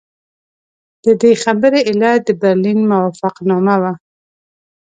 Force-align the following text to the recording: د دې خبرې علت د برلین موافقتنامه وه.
د 1.03 1.05
دې 1.21 1.31
خبرې 1.43 1.79
علت 1.89 2.19
د 2.27 2.29
برلین 2.41 2.79
موافقتنامه 2.91 3.75
وه. 3.81 3.93